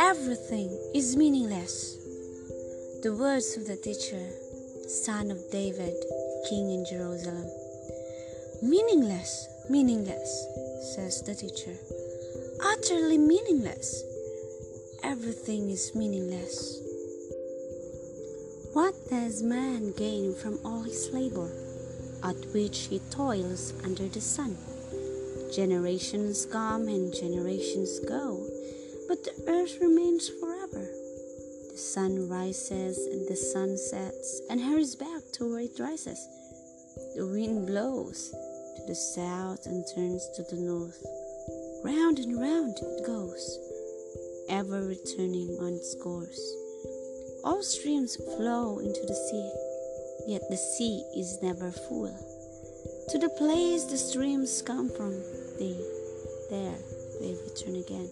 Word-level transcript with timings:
Everything 0.00 0.76
is 0.94 1.16
meaningless. 1.16 1.96
The 3.04 3.14
words 3.14 3.56
of 3.56 3.68
the 3.68 3.76
teacher, 3.76 4.18
son 4.88 5.30
of 5.30 5.38
David, 5.52 5.94
king 6.48 6.72
in 6.72 6.84
Jerusalem. 6.84 7.46
Meaningless, 8.62 9.46
meaningless, 9.70 10.46
says 10.96 11.22
the 11.22 11.36
teacher. 11.36 11.76
Utterly 12.64 13.18
meaningless. 13.18 14.02
Everything 15.04 15.70
is 15.70 15.94
meaningless. 15.94 16.80
What 18.72 18.94
does 19.08 19.44
man 19.44 19.92
gain 19.92 20.34
from 20.34 20.58
all 20.64 20.82
his 20.82 21.10
labor, 21.12 21.52
at 22.24 22.52
which 22.52 22.88
he 22.90 22.98
toils 23.10 23.72
under 23.84 24.08
the 24.08 24.20
sun? 24.20 24.56
Generations 25.54 26.46
come 26.46 26.88
and 26.88 27.14
generations 27.14 28.00
go 28.00 28.46
but 29.08 29.22
the 29.22 29.44
earth 29.46 29.78
remains 29.80 30.28
forever. 30.28 30.90
The 31.70 31.78
sun 31.78 32.28
rises 32.28 32.98
and 33.06 33.28
the 33.28 33.36
sun 33.36 33.76
sets 33.76 34.42
and 34.50 34.60
hurries 34.60 34.96
back 34.96 35.22
to 35.34 35.48
where 35.48 35.60
it 35.60 35.78
rises. 35.78 36.28
The 37.14 37.26
wind 37.26 37.66
blows 37.66 38.30
to 38.30 38.82
the 38.86 38.94
south 38.94 39.66
and 39.66 39.84
turns 39.94 40.28
to 40.36 40.42
the 40.42 40.60
north. 40.60 41.04
Round 41.84 42.18
and 42.18 42.40
round 42.40 42.78
it 42.78 43.06
goes, 43.06 43.58
ever 44.48 44.82
returning 44.82 45.56
on 45.60 45.74
its 45.74 45.94
course. 46.02 46.40
All 47.44 47.62
streams 47.62 48.16
flow 48.16 48.80
into 48.80 49.02
the 49.06 49.14
sea, 49.14 50.32
yet 50.32 50.42
the 50.50 50.56
sea 50.56 51.04
is 51.14 51.38
never 51.42 51.70
full. 51.70 52.35
To 53.10 53.18
the 53.18 53.28
place 53.38 53.84
the 53.84 53.96
streams 53.96 54.62
come 54.62 54.88
from, 54.90 55.12
they 55.60 55.78
there 56.50 56.74
they 57.20 57.38
return 57.46 57.76
again. 57.76 58.10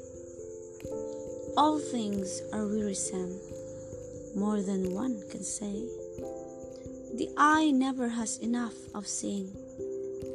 All 1.57 1.81
things 1.81 2.43
are 2.53 2.65
wearisome, 2.65 3.35
more 4.37 4.63
than 4.63 4.95
one 4.95 5.21
can 5.31 5.43
say. 5.43 5.83
The 7.15 7.29
eye 7.37 7.73
never 7.73 8.09
has 8.09 8.39
enough 8.39 8.75
of 8.95 9.09
seeing, 9.09 9.51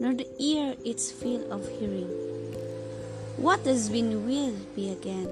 nor 0.02 0.14
the 0.14 0.28
ear 0.40 0.76
its 0.84 1.10
fill 1.10 1.50
of 1.54 1.64
hearing. 1.80 2.12
What 3.38 3.62
has 3.66 3.90
been 3.90 4.28
will 4.28 4.60
be 4.76 4.92
again, 4.92 5.32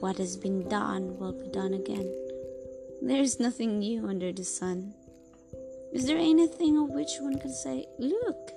what 0.00 0.16
has 0.16 0.38
been 0.38 0.66
done 0.70 1.18
will 1.18 1.32
be 1.32 1.48
done 1.48 1.74
again. 1.74 2.08
There 3.02 3.20
is 3.20 3.38
nothing 3.38 3.80
new 3.80 4.08
under 4.08 4.32
the 4.32 4.44
sun. 4.44 4.94
Is 5.94 6.06
there 6.06 6.18
anything 6.18 6.76
of 6.76 6.90
which 6.90 7.18
one 7.20 7.38
can 7.38 7.52
say, 7.52 7.86
Look, 8.00 8.50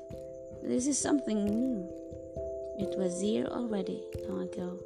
this 0.63 0.87
is 0.87 0.97
something 0.97 1.45
new? 1.45 1.87
It 2.79 2.97
was 2.97 3.21
here 3.21 3.45
already 3.45 4.01
long 4.27 4.49
ago. 4.49 4.79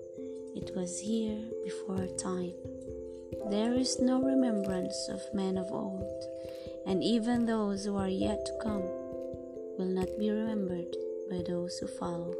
It 0.53 0.75
was 0.75 0.99
here 0.99 1.39
before 1.63 2.07
time. 2.17 2.51
There 3.49 3.73
is 3.73 4.01
no 4.01 4.21
remembrance 4.21 5.07
of 5.07 5.21
men 5.33 5.57
of 5.57 5.71
old, 5.71 6.25
and 6.85 7.01
even 7.01 7.45
those 7.45 7.85
who 7.85 7.95
are 7.95 8.09
yet 8.09 8.45
to 8.45 8.59
come 8.61 8.83
will 9.79 9.89
not 9.89 10.09
be 10.19 10.29
remembered 10.29 10.93
by 11.29 11.43
those 11.47 11.77
who 11.77 11.87
follow. 11.87 12.35